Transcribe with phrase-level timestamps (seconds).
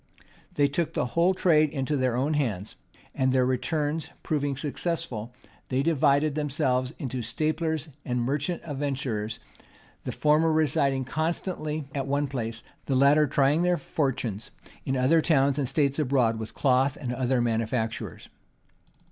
[0.55, 2.75] They took the whole trade into their own hands;
[3.13, 5.31] and their returns proving successful,
[5.69, 9.37] they divided themselves into staplers and merchant adventurers;
[10.03, 14.49] the former residing constantly at one place, the latter trying their fortunes
[14.87, 18.27] in other towns and states abroad with cloth and other manufactures.